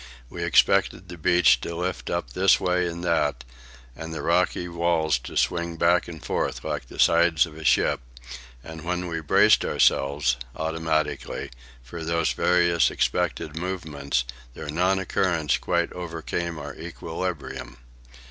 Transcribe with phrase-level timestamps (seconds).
[0.31, 3.43] We expected the beach to lift up this way and that,
[3.95, 7.99] and the rocky walls to swing back and forth like the sides of a ship;
[8.63, 11.51] and when we braced ourselves, automatically,
[11.83, 14.23] for these various expected movements,
[14.55, 17.77] their non occurrence quite overcame our equilibrium.